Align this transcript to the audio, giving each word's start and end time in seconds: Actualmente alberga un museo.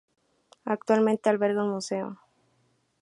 Actualmente 0.65 1.29
alberga 1.29 1.63
un 1.63 1.73
museo. 1.75 2.17